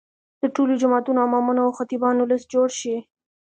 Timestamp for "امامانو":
1.25-1.61